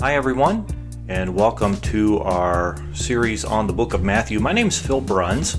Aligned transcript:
Hi, 0.00 0.16
everyone, 0.16 0.66
and 1.08 1.34
welcome 1.34 1.76
to 1.78 2.18
our 2.18 2.76
series 2.92 3.44
on 3.44 3.66
the 3.66 3.72
book 3.72 3.94
of 3.94 4.02
Matthew. 4.02 4.38
My 4.40 4.52
name 4.52 4.66
is 4.66 4.78
Phil 4.78 5.00
Bruns, 5.00 5.56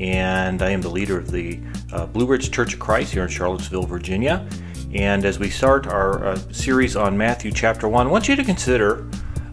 and 0.00 0.62
I 0.62 0.70
am 0.70 0.80
the 0.80 0.88
leader 0.88 1.18
of 1.18 1.30
the 1.30 1.60
uh, 1.92 2.06
Blue 2.06 2.26
Ridge 2.26 2.50
Church 2.50 2.74
of 2.74 2.80
Christ 2.80 3.12
here 3.12 3.22
in 3.22 3.28
Charlottesville, 3.28 3.84
Virginia. 3.84 4.48
And 4.94 5.24
as 5.24 5.38
we 5.38 5.48
start 5.48 5.86
our 5.86 6.24
uh, 6.24 6.36
series 6.50 6.96
on 6.96 7.16
Matthew 7.16 7.52
chapter 7.52 7.86
1, 7.86 8.06
I 8.06 8.10
want 8.10 8.26
you 8.26 8.34
to 8.34 8.42
consider 8.42 9.08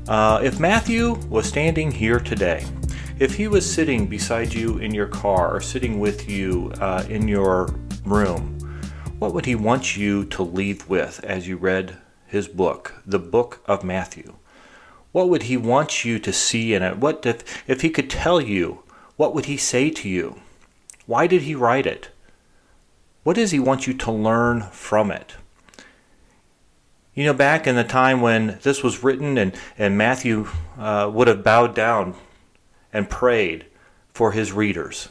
uh, 0.07 0.39
if 0.41 0.59
Matthew 0.59 1.15
was 1.29 1.45
standing 1.45 1.91
here 1.91 2.19
today, 2.19 2.65
if 3.19 3.35
he 3.35 3.47
was 3.47 3.71
sitting 3.71 4.07
beside 4.07 4.51
you 4.53 4.77
in 4.79 4.93
your 4.93 5.07
car 5.07 5.53
or 5.53 5.61
sitting 5.61 5.99
with 5.99 6.27
you 6.27 6.71
uh, 6.79 7.03
in 7.09 7.27
your 7.27 7.75
room, 8.05 8.57
what 9.19 9.33
would 9.33 9.45
he 9.45 9.55
want 9.55 9.97
you 9.97 10.25
to 10.25 10.41
leave 10.41 10.89
with 10.89 11.23
as 11.25 11.47
you 11.47 11.57
read 11.57 11.97
his 12.31 12.47
book, 12.47 12.95
the 13.05 13.19
book 13.19 13.59
of 13.65 13.83
Matthew? 13.83 14.35
What 15.11 15.27
would 15.27 15.43
he 15.43 15.57
want 15.57 16.05
you 16.05 16.17
to 16.19 16.31
see 16.31 16.73
in 16.73 16.81
it? 16.81 16.97
What 16.97 17.25
if, 17.25 17.69
if 17.69 17.81
he 17.81 17.89
could 17.89 18.09
tell 18.09 18.39
you, 18.39 18.83
what 19.17 19.35
would 19.35 19.45
he 19.45 19.57
say 19.57 19.89
to 19.89 20.07
you? 20.07 20.39
Why 21.05 21.27
did 21.27 21.41
he 21.41 21.55
write 21.55 21.85
it? 21.85 22.09
What 23.23 23.35
does 23.35 23.51
he 23.51 23.59
want 23.59 23.85
you 23.85 23.93
to 23.93 24.11
learn 24.11 24.61
from 24.71 25.11
it? 25.11 25.35
You 27.13 27.25
know, 27.25 27.33
back 27.33 27.67
in 27.67 27.75
the 27.75 27.83
time 27.83 28.21
when 28.21 28.59
this 28.61 28.81
was 28.81 29.03
written 29.03 29.37
and, 29.37 29.53
and 29.77 29.97
Matthew 29.97 30.47
uh, 30.79 31.11
would 31.13 31.27
have 31.27 31.43
bowed 31.43 31.75
down 31.75 32.15
and 32.93 33.09
prayed 33.09 33.65
for 34.13 34.31
his 34.31 34.53
readers, 34.53 35.09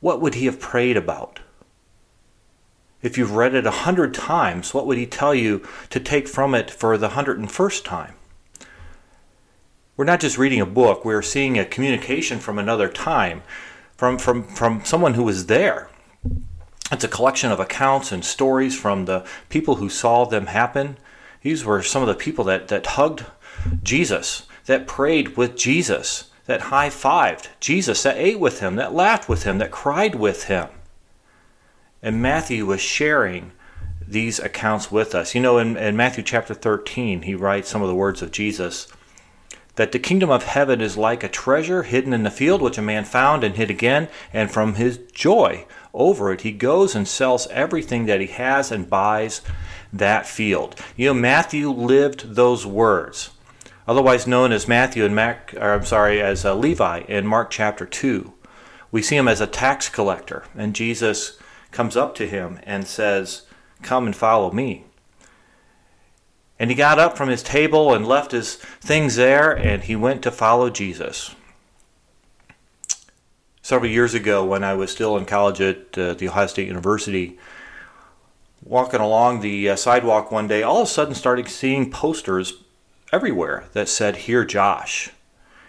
what 0.00 0.20
would 0.20 0.34
he 0.34 0.46
have 0.46 0.58
prayed 0.58 0.96
about? 0.96 1.38
If 3.04 3.18
you've 3.18 3.32
read 3.36 3.54
it 3.54 3.66
a 3.66 3.70
hundred 3.70 4.14
times, 4.14 4.72
what 4.72 4.86
would 4.86 4.96
he 4.96 5.04
tell 5.04 5.34
you 5.34 5.62
to 5.90 6.00
take 6.00 6.26
from 6.26 6.54
it 6.54 6.70
for 6.70 6.96
the 6.96 7.10
hundred 7.10 7.38
and 7.38 7.52
first 7.52 7.84
time? 7.84 8.14
We're 9.94 10.06
not 10.06 10.20
just 10.20 10.38
reading 10.38 10.62
a 10.62 10.66
book, 10.66 11.04
we're 11.04 11.20
seeing 11.20 11.58
a 11.58 11.66
communication 11.66 12.38
from 12.38 12.58
another 12.58 12.88
time, 12.88 13.42
from, 13.94 14.16
from, 14.16 14.42
from 14.42 14.86
someone 14.86 15.14
who 15.14 15.22
was 15.22 15.46
there. 15.46 15.90
It's 16.90 17.04
a 17.04 17.08
collection 17.08 17.52
of 17.52 17.60
accounts 17.60 18.10
and 18.10 18.24
stories 18.24 18.74
from 18.74 19.04
the 19.04 19.26
people 19.50 19.74
who 19.74 19.90
saw 19.90 20.24
them 20.24 20.46
happen. 20.46 20.96
These 21.42 21.62
were 21.62 21.82
some 21.82 22.00
of 22.00 22.08
the 22.08 22.14
people 22.14 22.44
that, 22.44 22.68
that 22.68 22.86
hugged 22.86 23.26
Jesus, 23.82 24.46
that 24.64 24.86
prayed 24.86 25.36
with 25.36 25.58
Jesus, 25.58 26.30
that 26.46 26.62
high 26.62 26.88
fived 26.88 27.48
Jesus, 27.60 28.02
that 28.04 28.16
ate 28.16 28.40
with 28.40 28.60
him, 28.60 28.76
that 28.76 28.94
laughed 28.94 29.28
with 29.28 29.42
him, 29.42 29.58
that 29.58 29.70
cried 29.70 30.14
with 30.14 30.44
him. 30.44 30.68
And 32.04 32.20
Matthew 32.20 32.66
was 32.66 32.82
sharing 32.82 33.52
these 34.06 34.38
accounts 34.38 34.92
with 34.92 35.14
us. 35.14 35.34
You 35.34 35.40
know, 35.40 35.56
in, 35.56 35.78
in 35.78 35.96
Matthew 35.96 36.22
chapter 36.22 36.52
13, 36.52 37.22
he 37.22 37.34
writes 37.34 37.70
some 37.70 37.80
of 37.80 37.88
the 37.88 37.94
words 37.94 38.20
of 38.20 38.30
Jesus 38.30 38.88
that 39.76 39.90
the 39.90 39.98
kingdom 39.98 40.28
of 40.28 40.44
heaven 40.44 40.82
is 40.82 40.98
like 40.98 41.24
a 41.24 41.28
treasure 41.30 41.82
hidden 41.82 42.12
in 42.12 42.22
the 42.22 42.30
field 42.30 42.60
which 42.60 42.76
a 42.76 42.82
man 42.82 43.06
found 43.06 43.42
and 43.42 43.56
hid 43.56 43.70
again, 43.70 44.08
and 44.34 44.50
from 44.50 44.74
his 44.74 44.98
joy 45.14 45.66
over 45.94 46.30
it 46.30 46.42
he 46.42 46.52
goes 46.52 46.94
and 46.94 47.08
sells 47.08 47.46
everything 47.46 48.04
that 48.04 48.20
he 48.20 48.26
has 48.26 48.70
and 48.70 48.90
buys 48.90 49.40
that 49.90 50.26
field. 50.26 50.78
You 50.96 51.06
know, 51.06 51.14
Matthew 51.14 51.70
lived 51.70 52.34
those 52.34 52.66
words, 52.66 53.30
otherwise 53.88 54.26
known 54.26 54.52
as 54.52 54.68
Matthew 54.68 55.06
and 55.06 55.14
Mac, 55.14 55.54
or 55.54 55.72
I'm 55.72 55.86
sorry, 55.86 56.20
as 56.20 56.44
uh, 56.44 56.54
Levi 56.54 56.98
in 57.08 57.26
Mark 57.26 57.50
chapter 57.50 57.86
2. 57.86 58.30
We 58.92 59.00
see 59.00 59.16
him 59.16 59.26
as 59.26 59.40
a 59.40 59.46
tax 59.46 59.88
collector, 59.88 60.44
and 60.54 60.74
Jesus 60.74 61.38
comes 61.74 61.96
up 61.96 62.14
to 62.14 62.26
him 62.26 62.58
and 62.62 62.86
says, 62.86 63.42
Come 63.82 64.06
and 64.06 64.16
follow 64.16 64.50
me. 64.50 64.84
And 66.58 66.70
he 66.70 66.76
got 66.76 66.98
up 66.98 67.18
from 67.18 67.28
his 67.28 67.42
table 67.42 67.92
and 67.92 68.06
left 68.06 68.30
his 68.30 68.54
things 68.54 69.16
there, 69.16 69.52
and 69.52 69.82
he 69.82 69.96
went 69.96 70.22
to 70.22 70.30
follow 70.30 70.70
Jesus. 70.70 71.34
Several 73.60 73.90
years 73.90 74.14
ago, 74.14 74.44
when 74.44 74.62
I 74.62 74.74
was 74.74 74.90
still 74.90 75.16
in 75.16 75.26
college 75.26 75.60
at 75.60 75.98
uh, 75.98 76.14
the 76.14 76.28
Ohio 76.28 76.46
State 76.46 76.68
University, 76.68 77.38
walking 78.62 79.00
along 79.00 79.40
the 79.40 79.70
uh, 79.70 79.76
sidewalk 79.76 80.30
one 80.30 80.46
day, 80.46 80.62
all 80.62 80.82
of 80.82 80.88
a 80.88 80.90
sudden 80.90 81.14
started 81.14 81.48
seeing 81.48 81.90
posters 81.90 82.54
everywhere 83.12 83.64
that 83.72 83.88
said, 83.88 84.16
Hear 84.16 84.44
Josh. 84.44 85.10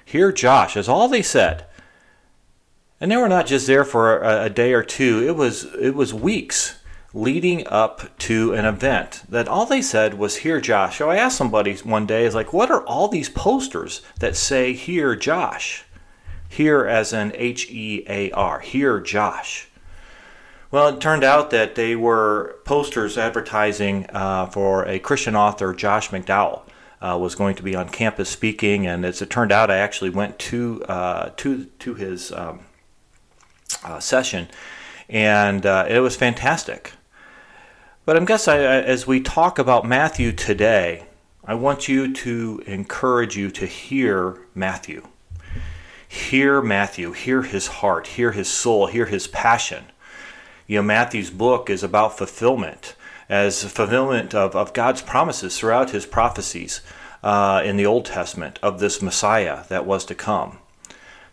Hear 0.05 0.31
Josh, 0.31 0.77
is 0.77 0.87
all 0.87 1.07
they 1.07 1.23
said. 1.23 1.65
And 2.99 3.11
they 3.11 3.17
were 3.17 3.29
not 3.29 3.45
just 3.45 3.67
there 3.67 3.83
for 3.83 4.19
a, 4.19 4.43
a 4.43 4.49
day 4.49 4.73
or 4.73 4.83
two, 4.83 5.23
it 5.27 5.35
was, 5.35 5.65
it 5.75 5.95
was 5.95 6.13
weeks 6.13 6.79
leading 7.15 7.65
up 7.67 8.15
to 8.17 8.53
an 8.53 8.65
event 8.65 9.23
that 9.29 9.47
all 9.47 9.65
they 9.65 9.81
said 9.81 10.15
was 10.15 10.37
here 10.37 10.59
josh. 10.59 10.97
So 10.97 11.09
i 11.09 11.15
asked 11.15 11.37
somebody 11.37 11.73
one 11.77 12.05
day 12.05 12.25
is 12.25 12.35
like 12.35 12.51
what 12.51 12.69
are 12.69 12.83
all 12.83 13.07
these 13.07 13.29
posters 13.29 14.01
that 14.19 14.35
say 14.35 14.73
here 14.73 15.15
josh? 15.15 15.85
Here 16.49 16.85
as 16.85 17.13
an 17.13 17.31
h-e-a-r 17.35 18.59
here 18.59 18.99
josh. 18.99 19.69
Well 20.71 20.89
it 20.89 20.99
turned 20.99 21.23
out 21.23 21.51
that 21.51 21.75
they 21.75 21.95
were 21.95 22.57
posters 22.65 23.17
advertising 23.17 24.07
uh, 24.09 24.47
for 24.47 24.85
a 24.85 24.99
christian 24.99 25.37
author 25.37 25.73
josh 25.73 26.09
mcdowell 26.09 26.63
uh, 27.01 27.17
was 27.17 27.33
going 27.33 27.55
to 27.55 27.63
be 27.63 27.77
on 27.77 27.87
campus 27.87 28.29
speaking. 28.29 28.85
And 28.85 29.05
as 29.05 29.21
it 29.21 29.29
turned 29.29 29.53
out 29.53 29.71
i 29.71 29.77
actually 29.77 30.09
went 30.09 30.37
to 30.39 30.83
uh, 30.89 31.29
to 31.37 31.63
to 31.63 31.93
his 31.93 32.33
um, 32.33 32.59
uh, 33.85 33.99
session 33.99 34.47
and 35.07 35.65
uh, 35.65 35.85
it 35.87 35.99
was 35.99 36.15
fantastic 36.15 36.91
but 38.05 38.15
I 38.15 38.23
guess 38.23 38.47
I, 38.47 38.59
as 38.59 39.07
we 39.07 39.19
talk 39.19 39.57
about 39.57 39.83
Matthew 39.83 40.31
today, 40.31 41.05
I 41.43 41.55
want 41.55 41.87
you 41.87 42.13
to 42.13 42.61
encourage 42.67 43.35
you 43.35 43.49
to 43.49 43.65
hear 43.65 44.37
Matthew. 44.53 45.07
Hear 46.07 46.61
Matthew, 46.61 47.13
hear 47.13 47.41
his 47.41 47.65
heart, 47.67 48.05
hear 48.07 48.31
his 48.31 48.47
soul, 48.47 48.85
hear 48.85 49.07
his 49.07 49.25
passion. 49.25 49.85
You 50.67 50.77
know, 50.77 50.83
Matthew's 50.83 51.31
book 51.31 51.67
is 51.67 51.81
about 51.81 52.15
fulfillment, 52.15 52.95
as 53.27 53.63
fulfillment 53.63 54.35
of, 54.35 54.55
of 54.55 54.73
God's 54.73 55.01
promises 55.01 55.57
throughout 55.57 55.89
his 55.89 56.05
prophecies 56.05 56.81
uh, 57.23 57.63
in 57.65 57.75
the 57.75 57.87
Old 57.87 58.05
Testament 58.05 58.59
of 58.61 58.79
this 58.79 59.01
Messiah 59.01 59.63
that 59.69 59.87
was 59.87 60.05
to 60.05 60.13
come. 60.13 60.59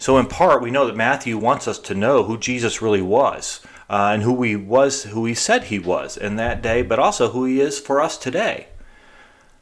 So, 0.02 0.18
in 0.18 0.26
part, 0.26 0.60
we 0.60 0.72
know 0.72 0.84
that 0.86 0.96
Matthew 0.96 1.38
wants 1.38 1.68
us 1.68 1.78
to 1.78 1.94
know 1.94 2.24
who 2.24 2.36
Jesus 2.36 2.82
really 2.82 3.00
was 3.00 3.60
uh, 3.88 4.10
and 4.12 4.24
who 4.24 4.42
he 4.42 4.56
was, 4.56 5.04
who 5.04 5.24
he 5.26 5.32
said 5.32 5.62
he 5.62 5.78
was 5.78 6.16
in 6.16 6.34
that 6.34 6.60
day, 6.60 6.82
but 6.82 6.98
also 6.98 7.28
who 7.30 7.44
he 7.44 7.60
is 7.60 7.78
for 7.78 8.00
us 8.00 8.18
today. 8.18 8.66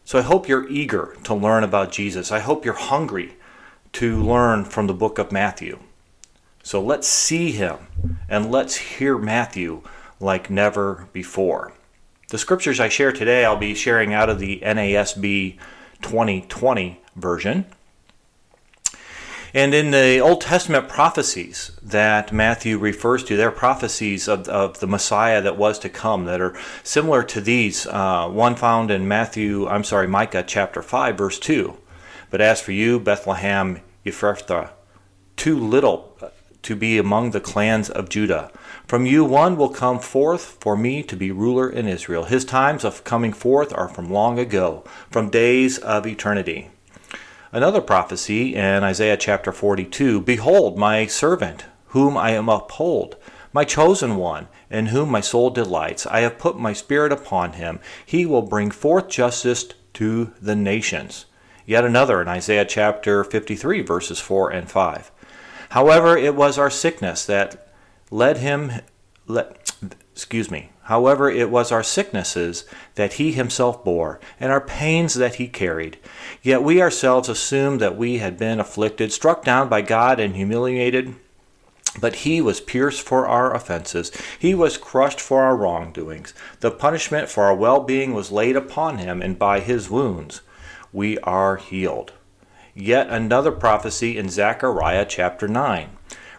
So 0.02 0.18
I 0.18 0.22
hope 0.22 0.48
you're 0.48 0.66
eager 0.66 1.14
to 1.24 1.34
learn 1.34 1.62
about 1.62 1.92
Jesus. 1.92 2.32
I 2.32 2.38
hope 2.38 2.64
you're 2.64 2.72
hungry 2.72 3.36
to 3.92 4.16
learn 4.16 4.64
from 4.64 4.86
the 4.86 4.94
book 4.94 5.18
of 5.18 5.30
Matthew. 5.30 5.78
So 6.62 6.80
let's 6.80 7.06
see 7.06 7.52
him 7.52 7.76
and 8.26 8.50
let's 8.50 8.76
hear 8.76 9.18
Matthew 9.18 9.82
like 10.20 10.48
never 10.48 11.06
before. 11.12 11.74
The 12.30 12.38
scriptures 12.38 12.80
I 12.80 12.88
share 12.88 13.12
today, 13.12 13.44
I'll 13.44 13.58
be 13.58 13.74
sharing 13.74 14.14
out 14.14 14.30
of 14.30 14.38
the 14.38 14.60
NASB 14.64 15.58
2020 16.00 17.02
version. 17.14 17.66
And 19.52 19.74
in 19.74 19.90
the 19.90 20.20
Old 20.20 20.40
Testament 20.40 20.88
prophecies 20.88 21.72
that 21.82 22.32
Matthew 22.32 22.78
refers 22.78 23.24
to, 23.24 23.36
they're 23.36 23.50
prophecies 23.50 24.28
of, 24.28 24.48
of 24.48 24.78
the 24.78 24.86
Messiah 24.86 25.42
that 25.42 25.56
was 25.56 25.78
to 25.80 25.88
come 25.88 26.24
that 26.26 26.40
are 26.40 26.56
similar 26.84 27.24
to 27.24 27.40
these. 27.40 27.86
Uh, 27.86 28.28
one 28.28 28.54
found 28.54 28.90
in 28.92 29.08
Matthew, 29.08 29.66
I'm 29.66 29.82
sorry, 29.82 30.06
Micah 30.06 30.44
chapter 30.46 30.82
5, 30.82 31.18
verse 31.18 31.38
2. 31.40 31.76
But 32.30 32.40
as 32.40 32.60
for 32.60 32.70
you, 32.70 33.00
Bethlehem 33.00 33.80
Ephrathah, 34.06 34.70
too 35.36 35.58
little 35.58 36.16
to 36.62 36.76
be 36.76 36.98
among 36.98 37.30
the 37.30 37.40
clans 37.40 37.90
of 37.90 38.08
Judah. 38.08 38.52
From 38.86 39.06
you 39.06 39.24
one 39.24 39.56
will 39.56 39.70
come 39.70 39.98
forth 39.98 40.58
for 40.60 40.76
me 40.76 41.02
to 41.04 41.16
be 41.16 41.32
ruler 41.32 41.68
in 41.68 41.88
Israel. 41.88 42.24
His 42.24 42.44
times 42.44 42.84
of 42.84 43.02
coming 43.02 43.32
forth 43.32 43.72
are 43.72 43.88
from 43.88 44.10
long 44.10 44.38
ago, 44.38 44.84
from 45.10 45.30
days 45.30 45.78
of 45.78 46.06
eternity. 46.06 46.70
Another 47.52 47.80
prophecy 47.80 48.54
in 48.54 48.84
Isaiah 48.84 49.16
chapter 49.16 49.50
42 49.50 50.20
Behold, 50.20 50.78
my 50.78 51.06
servant, 51.06 51.64
whom 51.86 52.16
I 52.16 52.30
am 52.30 52.48
uphold, 52.48 53.16
my 53.52 53.64
chosen 53.64 54.14
one, 54.14 54.46
in 54.70 54.86
whom 54.86 55.10
my 55.10 55.20
soul 55.20 55.50
delights. 55.50 56.06
I 56.06 56.20
have 56.20 56.38
put 56.38 56.60
my 56.60 56.72
spirit 56.72 57.10
upon 57.10 57.54
him. 57.54 57.80
He 58.06 58.24
will 58.24 58.42
bring 58.42 58.70
forth 58.70 59.08
justice 59.08 59.66
to 59.94 60.32
the 60.40 60.54
nations. 60.54 61.26
Yet 61.66 61.84
another 61.84 62.22
in 62.22 62.28
Isaiah 62.28 62.64
chapter 62.64 63.24
53, 63.24 63.80
verses 63.82 64.20
4 64.20 64.50
and 64.50 64.70
5. 64.70 65.10
However, 65.70 66.16
it 66.16 66.36
was 66.36 66.56
our 66.56 66.70
sickness 66.70 67.26
that 67.26 67.68
led 68.12 68.36
him, 68.36 68.74
let, 69.26 69.72
excuse 70.14 70.50
me, 70.50 70.70
However, 70.90 71.30
it 71.30 71.50
was 71.50 71.70
our 71.70 71.84
sicknesses 71.84 72.64
that 72.96 73.12
he 73.12 73.30
himself 73.30 73.84
bore, 73.84 74.18
and 74.40 74.50
our 74.50 74.60
pains 74.60 75.14
that 75.14 75.36
he 75.36 75.46
carried. 75.46 75.98
Yet 76.42 76.64
we 76.64 76.82
ourselves 76.82 77.28
assumed 77.28 77.80
that 77.80 77.96
we 77.96 78.18
had 78.18 78.36
been 78.36 78.58
afflicted, 78.58 79.12
struck 79.12 79.44
down 79.44 79.68
by 79.68 79.82
God, 79.82 80.18
and 80.18 80.34
humiliated. 80.34 81.14
But 82.00 82.16
he 82.26 82.40
was 82.40 82.60
pierced 82.60 83.02
for 83.02 83.28
our 83.28 83.54
offenses, 83.54 84.10
he 84.36 84.52
was 84.52 84.76
crushed 84.76 85.20
for 85.20 85.44
our 85.44 85.54
wrongdoings. 85.56 86.34
The 86.58 86.72
punishment 86.72 87.28
for 87.28 87.44
our 87.44 87.54
well 87.54 87.84
being 87.84 88.12
was 88.12 88.32
laid 88.32 88.56
upon 88.56 88.98
him, 88.98 89.22
and 89.22 89.38
by 89.38 89.60
his 89.60 89.88
wounds 89.88 90.40
we 90.92 91.18
are 91.18 91.54
healed. 91.54 92.14
Yet 92.74 93.06
another 93.08 93.52
prophecy 93.52 94.18
in 94.18 94.28
Zechariah 94.28 95.06
chapter 95.08 95.46
9. 95.46 95.90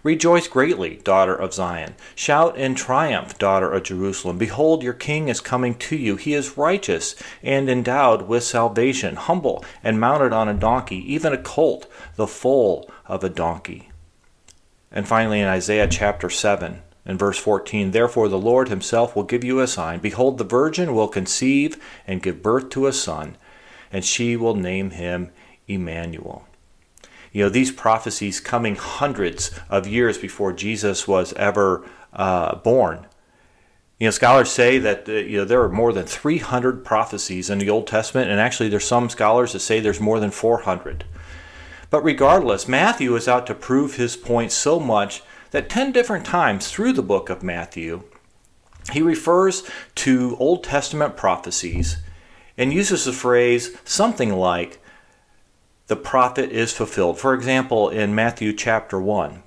Rejoice 0.04 0.48
greatly, 0.48 0.96
daughter 1.04 1.36
of 1.36 1.54
Zion. 1.54 1.94
Shout 2.16 2.58
in 2.58 2.74
triumph, 2.74 3.38
daughter 3.38 3.72
of 3.72 3.84
Jerusalem. 3.84 4.40
Behold, 4.40 4.82
your 4.82 4.94
king 4.94 5.28
is 5.28 5.40
coming 5.40 5.76
to 5.76 5.96
you. 5.96 6.16
He 6.16 6.34
is 6.34 6.58
righteous 6.58 7.16
and 7.44 7.70
endowed 7.70 8.24
with 8.24 8.44
salvation, 8.44 9.16
humble 9.16 9.64
and 9.84 10.00
mounted 10.00 10.34
on 10.34 10.50
a 10.50 10.56
donkey, 10.56 11.14
even 11.14 11.34
a 11.34 11.38
colt, 11.38 11.86
the 12.16 12.26
foal 12.26 12.90
of 13.06 13.24
a 13.24 13.30
donkey. 13.30 13.90
And 14.92 15.08
finally, 15.08 15.40
in 15.40 15.48
Isaiah 15.48 15.88
chapter 15.88 16.32
7, 16.32 16.82
in 17.06 17.18
verse 17.18 17.38
14, 17.38 17.92
Therefore 17.92 18.28
the 18.28 18.40
Lord 18.40 18.70
himself 18.70 19.16
will 19.16 19.24
give 19.24 19.44
you 19.44 19.60
a 19.60 19.68
sign. 19.68 20.00
Behold, 20.00 20.38
the 20.38 20.44
virgin 20.44 20.96
will 20.96 21.08
conceive 21.08 21.82
and 22.08 22.24
give 22.24 22.44
birth 22.44 22.70
to 22.72 22.88
a 22.88 22.94
son, 22.94 23.38
and 23.92 24.04
she 24.04 24.36
will 24.36 24.56
name 24.56 24.92
him 24.92 25.32
Emmanuel. 25.68 26.48
You 27.32 27.44
know, 27.44 27.50
these 27.50 27.72
prophecies 27.72 28.40
coming 28.40 28.76
hundreds 28.76 29.58
of 29.70 29.88
years 29.88 30.18
before 30.18 30.52
Jesus 30.52 31.08
was 31.08 31.34
ever 31.34 31.86
uh, 32.14 32.56
born. 32.56 33.08
You 34.00 34.08
know, 34.08 34.12
scholars 34.12 34.50
say 34.50 34.80
that 34.80 35.08
uh, 35.08 35.14
you 35.14 35.38
know 35.38 35.46
there 35.46 35.62
are 35.62 35.70
more 35.70 35.94
than 35.94 36.06
300 36.06 36.84
prophecies 36.84 37.50
in 37.50 37.60
the 37.60 37.70
Old 37.70 37.88
Testament, 37.88 38.30
and 38.30 38.40
actually 38.40 38.68
there's 38.68 38.86
some 38.86 39.10
scholars 39.10 39.54
that 39.54 39.60
say 39.60 39.80
there's 39.80 40.02
more 40.02 40.20
than 40.20 40.32
400. 40.32 41.06
But 41.90 42.04
regardless, 42.04 42.68
Matthew 42.68 43.16
is 43.16 43.28
out 43.28 43.46
to 43.48 43.54
prove 43.54 43.96
his 43.96 44.18
point 44.18 44.52
so 44.52 44.80
much 44.80 45.22
that 45.52 45.70
10 45.70 45.92
different 45.92 46.26
times 46.26 46.70
through 46.70 46.94
the 46.94 47.04
book 47.04 47.30
of 47.30 47.44
Matthew, 47.44 48.04
he 48.92 49.02
refers 49.02 49.70
to 49.96 50.36
Old 50.40 50.64
Testament 50.64 51.16
prophecies 51.16 51.98
and 52.58 52.74
uses 52.74 53.06
the 53.06 53.14
phrase 53.14 53.78
something 53.86 54.34
like 54.34 54.81
the 55.92 55.98
prophet 55.98 56.50
is 56.54 56.72
fulfilled. 56.72 57.20
For 57.20 57.34
example, 57.34 57.90
in 57.90 58.16
Matthew 58.16 58.54
chapter 58.54 58.98
1, 58.98 59.44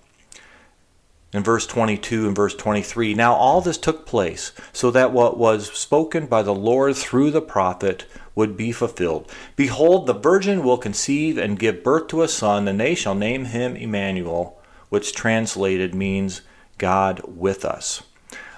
in 1.33 1.43
verse 1.43 1.67
22 1.67 2.27
and 2.27 2.37
verse 2.37 2.55
23, 2.55 3.15
now 3.15 3.33
all 3.33 3.63
this 3.63 3.79
took 3.79 4.05
place 4.05 4.53
so 4.71 4.91
that 4.91 5.11
what 5.11 5.39
was 5.39 5.73
spoken 5.73 6.27
by 6.27 6.43
the 6.43 6.53
Lord 6.53 6.97
through 6.97 7.31
the 7.31 7.41
prophet 7.41 8.05
would 8.35 8.59
be 8.59 8.73
fulfilled. 8.73 9.33
Behold, 9.57 10.07
the 10.07 10.13
virgin 10.13 10.63
will 10.63 10.77
conceive 10.77 11.39
and 11.39 11.59
give 11.59 11.83
birth 11.83 12.09
to 12.09 12.21
a 12.21 12.29
son, 12.29 12.69
and 12.69 12.79
they 12.79 12.95
shall 12.95 13.15
name 13.15 13.47
him 13.47 13.75
Emmanuel, 13.75 14.61
which 14.91 15.15
translated 15.15 15.95
means 15.95 16.43
God 16.77 17.23
with 17.25 17.65
us. 17.65 18.03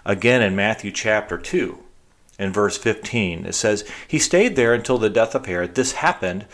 Again, 0.05 0.43
in 0.43 0.57
Matthew 0.57 0.91
chapter 0.91 1.39
2, 1.39 1.79
in 2.37 2.53
verse 2.53 2.77
15, 2.77 3.47
it 3.47 3.55
says, 3.55 3.89
He 4.09 4.19
stayed 4.19 4.57
there 4.57 4.75
until 4.75 4.99
the 4.99 5.09
death 5.09 5.37
of 5.37 5.47
Herod. 5.47 5.77
This 5.77 5.93
happened 5.93 6.47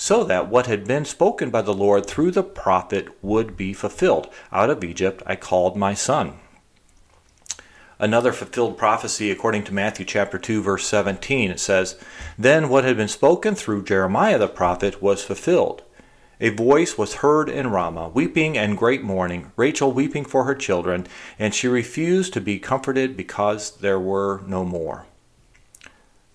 so 0.00 0.22
that 0.22 0.48
what 0.48 0.68
had 0.68 0.86
been 0.86 1.04
spoken 1.04 1.50
by 1.50 1.60
the 1.60 1.74
Lord 1.74 2.06
through 2.06 2.30
the 2.30 2.44
prophet 2.44 3.08
would 3.20 3.56
be 3.56 3.72
fulfilled. 3.72 4.28
Out 4.52 4.70
of 4.70 4.84
Egypt 4.84 5.24
I 5.26 5.34
called 5.34 5.76
my 5.76 5.92
son. 5.92 6.34
Another 7.98 8.32
fulfilled 8.32 8.78
prophecy 8.78 9.32
according 9.32 9.64
to 9.64 9.74
Matthew 9.74 10.06
chapter 10.06 10.38
2 10.38 10.62
verse 10.62 10.86
17 10.86 11.50
it 11.50 11.58
says, 11.58 11.96
"Then 12.38 12.68
what 12.68 12.84
had 12.84 12.96
been 12.96 13.08
spoken 13.08 13.56
through 13.56 13.82
Jeremiah 13.82 14.38
the 14.38 14.46
prophet 14.46 15.02
was 15.02 15.24
fulfilled. 15.24 15.82
A 16.40 16.50
voice 16.50 16.96
was 16.96 17.14
heard 17.14 17.48
in 17.48 17.72
Ramah, 17.72 18.10
weeping 18.14 18.56
and 18.56 18.78
great 18.78 19.02
mourning, 19.02 19.50
Rachel 19.56 19.90
weeping 19.90 20.24
for 20.24 20.44
her 20.44 20.54
children, 20.54 21.08
and 21.40 21.52
she 21.52 21.66
refused 21.66 22.32
to 22.34 22.40
be 22.40 22.60
comforted 22.60 23.16
because 23.16 23.72
there 23.78 23.98
were 23.98 24.42
no 24.46 24.64
more." 24.64 25.06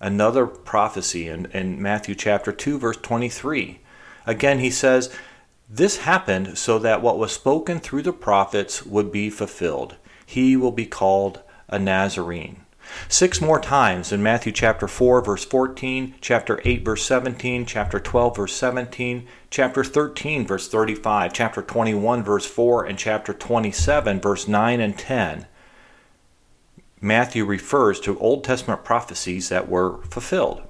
Another 0.00 0.46
prophecy 0.46 1.28
in, 1.28 1.46
in 1.46 1.80
Matthew 1.80 2.14
chapter 2.14 2.52
2, 2.52 2.78
verse 2.78 2.96
23. 2.96 3.80
Again, 4.26 4.58
he 4.58 4.70
says, 4.70 5.14
This 5.68 5.98
happened 5.98 6.58
so 6.58 6.78
that 6.78 7.02
what 7.02 7.18
was 7.18 7.32
spoken 7.32 7.80
through 7.80 8.02
the 8.02 8.12
prophets 8.12 8.84
would 8.84 9.12
be 9.12 9.30
fulfilled. 9.30 9.96
He 10.26 10.56
will 10.56 10.72
be 10.72 10.86
called 10.86 11.42
a 11.68 11.78
Nazarene. 11.78 12.64
Six 13.08 13.40
more 13.40 13.60
times 13.60 14.12
in 14.12 14.22
Matthew 14.22 14.52
chapter 14.52 14.86
4, 14.86 15.22
verse 15.22 15.44
14, 15.44 16.14
chapter 16.20 16.60
8, 16.64 16.84
verse 16.84 17.04
17, 17.04 17.64
chapter 17.64 17.98
12, 17.98 18.36
verse 18.36 18.54
17, 18.54 19.26
chapter 19.50 19.82
13, 19.82 20.46
verse 20.46 20.68
35, 20.68 21.32
chapter 21.32 21.62
21, 21.62 22.22
verse 22.22 22.46
4, 22.46 22.84
and 22.84 22.98
chapter 22.98 23.32
27, 23.32 24.20
verse 24.20 24.46
9 24.46 24.80
and 24.80 24.98
10. 24.98 25.46
Matthew 27.04 27.44
refers 27.44 28.00
to 28.00 28.18
Old 28.18 28.44
Testament 28.44 28.82
prophecies 28.82 29.50
that 29.50 29.68
were 29.68 30.02
fulfilled. 30.04 30.62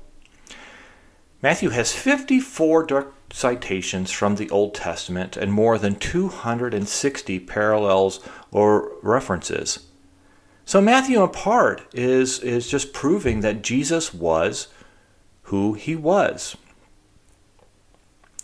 Matthew 1.41 1.69
has 1.69 1.95
54 1.95 2.87
direct 2.87 3.33
citations 3.33 4.11
from 4.11 4.35
the 4.35 4.51
Old 4.51 4.75
Testament 4.75 5.37
and 5.37 5.53
more 5.53 5.79
than 5.79 5.95
260 5.95 7.39
parallels 7.39 8.19
or 8.51 8.91
references. 9.01 9.87
So 10.65 10.81
Matthew 10.81 11.23
in 11.23 11.31
part 11.31 11.83
is, 11.95 12.41
is 12.41 12.69
just 12.69 12.93
proving 12.93 13.41
that 13.43 13.63
Jesus 13.63 14.13
was 14.13 14.67
who 15.43 15.75
he 15.75 15.95
was. 15.95 16.57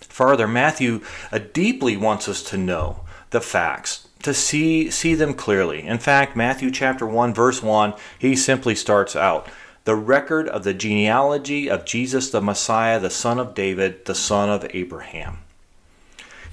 Further, 0.01 0.47
Matthew 0.47 1.01
uh, 1.33 1.41
deeply 1.53 1.97
wants 1.97 2.29
us 2.29 2.45
to 2.45 2.57
know 2.57 3.01
the 3.31 3.41
facts 3.41 4.07
to 4.23 4.35
see 4.35 4.91
see 4.91 5.15
them 5.15 5.35
clearly. 5.35 5.83
In 5.83 5.99
fact, 5.99 6.37
Matthew 6.37 6.71
chapter 6.71 7.07
1 7.07 7.35
verse 7.35 7.63
1, 7.63 7.95
he 8.19 8.37
simply 8.37 8.75
starts 8.75 9.17
out 9.17 9.49
the 9.85 9.97
record 9.97 10.49
of 10.49 10.65
the 10.65 10.75
genealogy 10.75 11.69
of 11.69 11.85
Jesus 11.85 12.31
the 12.31 12.41
Messiah, 12.41 13.01
the 13.01 13.11
son 13.11 13.39
of 13.39 13.55
David, 13.55 14.05
the 14.05 14.15
son 14.15 14.51
of 14.51 14.67
Abraham. 14.75 15.39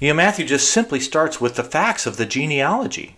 You 0.00 0.08
know, 0.08 0.14
Matthew 0.14 0.46
just 0.46 0.70
simply 0.70 1.00
starts 1.00 1.40
with 1.40 1.56
the 1.56 1.64
facts 1.64 2.06
of 2.06 2.16
the 2.16 2.26
genealogy. 2.26 3.16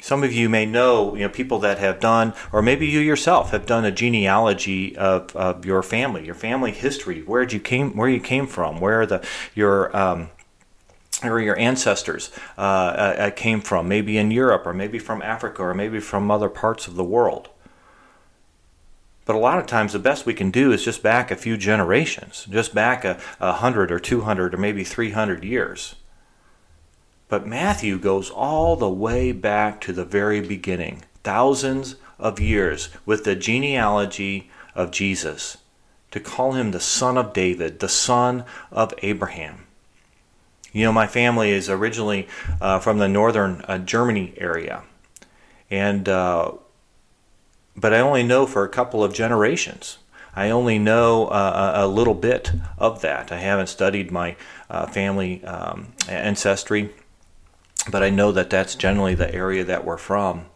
Some 0.00 0.24
of 0.24 0.32
you 0.32 0.48
may 0.48 0.66
know, 0.66 1.14
you 1.14 1.22
know, 1.22 1.28
people 1.28 1.60
that 1.60 1.78
have 1.78 2.00
done, 2.00 2.34
or 2.52 2.60
maybe 2.60 2.88
you 2.88 2.98
yourself 2.98 3.52
have 3.52 3.66
done 3.66 3.84
a 3.84 3.92
genealogy 3.92 4.96
of, 4.96 5.34
of 5.36 5.64
your 5.64 5.80
family, 5.82 6.26
your 6.26 6.34
family 6.34 6.72
history, 6.72 7.20
where 7.20 7.44
you 7.44 7.60
came, 7.60 7.96
where 7.96 8.08
you 8.08 8.18
came 8.18 8.48
from, 8.48 8.80
where 8.80 9.06
the 9.06 9.24
your 9.54 9.96
um, 9.96 10.30
where 11.30 11.40
your 11.40 11.58
ancestors 11.58 12.30
uh, 12.58 12.60
uh, 12.60 13.16
uh, 13.18 13.30
came 13.30 13.60
from, 13.60 13.88
maybe 13.88 14.18
in 14.18 14.30
Europe 14.30 14.66
or 14.66 14.74
maybe 14.74 14.98
from 14.98 15.22
Africa 15.22 15.62
or 15.62 15.74
maybe 15.74 16.00
from 16.00 16.30
other 16.30 16.48
parts 16.48 16.88
of 16.88 16.94
the 16.94 17.04
world. 17.04 17.48
But 19.24 19.36
a 19.36 19.38
lot 19.38 19.58
of 19.58 19.66
times, 19.66 19.92
the 19.92 19.98
best 19.98 20.26
we 20.26 20.34
can 20.34 20.50
do 20.50 20.72
is 20.72 20.84
just 20.84 21.02
back 21.02 21.30
a 21.30 21.36
few 21.36 21.56
generations, 21.56 22.46
just 22.50 22.74
back 22.74 23.04
a, 23.04 23.20
a 23.40 23.52
hundred 23.52 23.92
or 23.92 24.00
two 24.00 24.22
hundred 24.22 24.52
or 24.54 24.58
maybe 24.58 24.82
three 24.82 25.12
hundred 25.12 25.44
years. 25.44 25.94
But 27.28 27.46
Matthew 27.46 27.98
goes 27.98 28.30
all 28.30 28.76
the 28.76 28.90
way 28.90 29.32
back 29.32 29.80
to 29.82 29.92
the 29.92 30.04
very 30.04 30.40
beginning, 30.40 31.04
thousands 31.22 31.96
of 32.18 32.40
years, 32.40 32.88
with 33.06 33.24
the 33.24 33.36
genealogy 33.36 34.50
of 34.74 34.90
Jesus, 34.90 35.56
to 36.10 36.20
call 36.20 36.52
him 36.52 36.72
the 36.72 36.80
son 36.80 37.16
of 37.16 37.32
David, 37.32 37.78
the 37.78 37.88
son 37.88 38.44
of 38.70 38.92
Abraham. 39.02 39.66
You 40.72 40.84
know, 40.84 40.92
my 40.92 41.06
family 41.06 41.50
is 41.50 41.68
originally 41.68 42.28
uh, 42.60 42.78
from 42.78 42.98
the 42.98 43.08
northern 43.08 43.62
uh, 43.68 43.78
Germany 43.78 44.32
area, 44.38 44.82
and 45.70 46.08
uh, 46.08 46.52
but 47.76 47.92
I 47.92 48.00
only 48.00 48.22
know 48.22 48.46
for 48.46 48.64
a 48.64 48.68
couple 48.68 49.04
of 49.04 49.12
generations. 49.12 49.98
I 50.34 50.48
only 50.48 50.78
know 50.78 51.26
uh, 51.26 51.72
a 51.74 51.86
little 51.86 52.14
bit 52.14 52.52
of 52.78 53.02
that. 53.02 53.30
I 53.30 53.38
haven't 53.38 53.66
studied 53.66 54.10
my 54.10 54.36
uh, 54.70 54.86
family 54.86 55.44
um, 55.44 55.92
ancestry, 56.08 56.90
but 57.90 58.02
I 58.02 58.08
know 58.08 58.32
that 58.32 58.48
that's 58.48 58.74
generally 58.74 59.14
the 59.14 59.32
area 59.34 59.62
that 59.64 59.84
we're 59.84 59.98
from. 59.98 60.46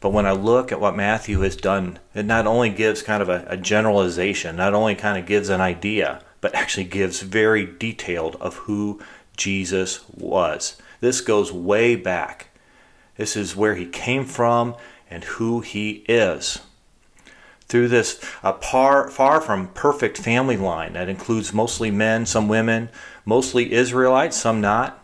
But 0.00 0.10
when 0.10 0.26
I 0.26 0.32
look 0.32 0.70
at 0.70 0.80
what 0.80 0.94
Matthew 0.94 1.40
has 1.40 1.56
done, 1.56 1.98
it 2.14 2.26
not 2.26 2.46
only 2.46 2.68
gives 2.68 3.00
kind 3.00 3.22
of 3.22 3.30
a, 3.30 3.46
a 3.48 3.56
generalization, 3.56 4.56
not 4.56 4.74
only 4.74 4.94
kind 4.94 5.18
of 5.18 5.24
gives 5.24 5.48
an 5.48 5.62
idea, 5.62 6.20
but 6.42 6.54
actually 6.54 6.84
gives 6.84 7.22
very 7.22 7.64
detailed 7.64 8.36
of 8.36 8.56
who 8.56 9.00
Jesus 9.36 10.04
was. 10.10 10.76
This 11.00 11.20
goes 11.20 11.52
way 11.52 11.96
back. 11.96 12.48
This 13.16 13.36
is 13.36 13.56
where 13.56 13.74
he 13.74 13.86
came 13.86 14.24
from 14.24 14.76
and 15.10 15.24
who 15.24 15.60
he 15.60 16.04
is. 16.08 16.60
Through 17.66 17.88
this 17.88 18.20
uh, 18.42 18.52
par, 18.52 19.08
far 19.10 19.40
from 19.40 19.68
perfect 19.68 20.18
family 20.18 20.56
line 20.56 20.92
that 20.94 21.08
includes 21.08 21.52
mostly 21.52 21.90
men, 21.90 22.26
some 22.26 22.48
women, 22.48 22.90
mostly 23.24 23.72
Israelites, 23.72 24.36
some 24.36 24.60
not, 24.60 25.02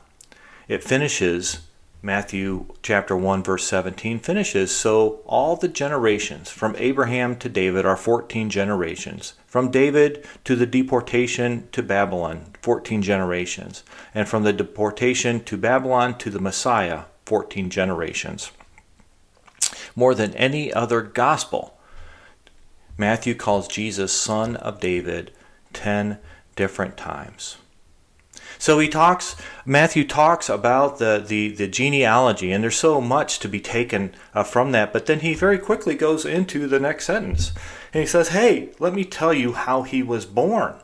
it 0.69 0.85
finishes 0.85 1.61
Matthew 2.03 2.67
chapter 2.83 3.15
1 3.15 3.43
verse 3.43 3.67
17 3.67 4.21
finishes 4.21 4.75
so 4.75 5.21
all 5.27 5.57
the 5.57 5.69
generations 5.69 6.49
from 6.49 6.75
Abraham 6.79 7.37
to 7.37 7.49
David 7.49 7.85
are 7.85 7.97
14 7.97 8.49
generations. 8.49 9.35
From 9.47 9.71
David 9.71 10.27
to 10.45 10.57
the 10.57 10.65
deportation 10.65 11.69
to 11.73 11.83
Babylon 11.83 12.55
14 12.63 13.03
generations. 13.03 13.83
And 14.15 14.27
from 14.27 14.45
the 14.45 14.53
deportation 14.53 15.45
to 15.45 15.59
Babylon 15.59 16.17
to 16.19 16.31
the 16.31 16.41
Messiah 16.41 17.03
14 17.27 17.69
generations. 17.69 18.51
More 19.95 20.15
than 20.15 20.35
any 20.35 20.73
other 20.73 21.03
gospel 21.03 21.77
Matthew 22.97 23.35
calls 23.35 23.69
Jesus 23.69 24.13
son 24.13 24.57
of 24.57 24.81
David 24.81 25.33
10 25.73 26.19
different 26.55 26.97
times. 26.97 27.57
So 28.61 28.79
he 28.79 28.89
talks, 28.89 29.37
Matthew 29.65 30.07
talks 30.07 30.51
about 30.51 30.99
the, 30.99 31.25
the, 31.27 31.49
the 31.49 31.67
genealogy, 31.67 32.53
and 32.53 32.63
there's 32.63 32.77
so 32.77 33.01
much 33.01 33.39
to 33.39 33.49
be 33.49 33.59
taken 33.59 34.13
uh, 34.35 34.43
from 34.43 34.73
that, 34.73 34.93
but 34.93 35.07
then 35.07 35.21
he 35.21 35.33
very 35.33 35.57
quickly 35.57 35.95
goes 35.95 36.27
into 36.27 36.67
the 36.67 36.79
next 36.79 37.07
sentence. 37.07 37.53
And 37.95 38.03
he 38.03 38.07
says, 38.07 38.29
Hey, 38.29 38.69
let 38.79 38.93
me 38.93 39.07
tell 39.07 39.33
you 39.33 39.55
how 39.55 39.81
he 39.81 40.03
was 40.03 40.27
born. 40.27 40.75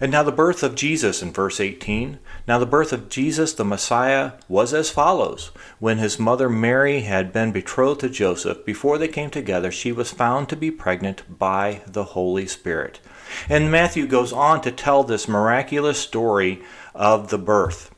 And 0.00 0.12
now 0.12 0.22
the 0.22 0.30
birth 0.30 0.62
of 0.62 0.76
Jesus 0.76 1.22
in 1.22 1.32
verse 1.32 1.58
18. 1.58 2.20
Now 2.46 2.60
the 2.60 2.66
birth 2.66 2.92
of 2.92 3.08
Jesus, 3.08 3.52
the 3.52 3.64
Messiah, 3.64 4.32
was 4.48 4.72
as 4.72 4.88
follows. 4.88 5.50
When 5.80 5.98
his 5.98 6.20
mother 6.20 6.48
Mary 6.48 7.00
had 7.00 7.32
been 7.32 7.50
betrothed 7.50 8.02
to 8.02 8.08
Joseph, 8.08 8.64
before 8.64 8.96
they 8.96 9.08
came 9.08 9.30
together, 9.30 9.72
she 9.72 9.90
was 9.90 10.12
found 10.12 10.48
to 10.50 10.56
be 10.56 10.70
pregnant 10.70 11.38
by 11.38 11.80
the 11.84 12.04
Holy 12.04 12.46
Spirit. 12.46 13.00
And 13.48 13.70
Matthew 13.70 14.06
goes 14.06 14.32
on 14.32 14.60
to 14.62 14.72
tell 14.72 15.04
this 15.04 15.28
miraculous 15.28 15.98
story 15.98 16.62
of 16.94 17.30
the 17.30 17.38
birth. 17.38 17.90